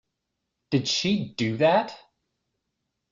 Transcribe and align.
Did 0.71 0.87
she 0.87 1.35
do 1.35 1.57
that? 1.57 1.95